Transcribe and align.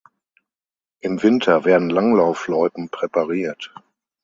Im 1.01 1.21
Winter 1.21 1.63
werden 1.63 1.91
Langlaufloipen 1.91 2.89
präpariert. 2.89 3.71